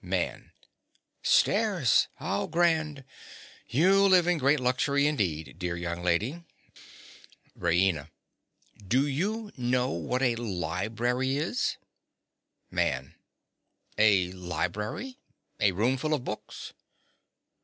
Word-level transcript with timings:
MAN. 0.03 0.51
Stairs! 1.21 2.07
How 2.15 2.47
grand! 2.47 3.03
You 3.69 4.07
live 4.07 4.25
in 4.25 4.39
great 4.39 4.59
luxury 4.59 5.05
indeed, 5.05 5.59
dear 5.59 5.75
young 5.75 6.01
lady. 6.01 6.43
RAINA. 7.55 8.09
Do 8.87 9.05
you 9.05 9.51
know 9.55 9.91
what 9.91 10.23
a 10.23 10.35
library 10.37 11.37
is? 11.37 11.77
MAN. 12.71 13.13
A 13.99 14.31
library? 14.31 15.19
A 15.59 15.71
roomful 15.71 16.15
of 16.15 16.23
books. 16.23 16.73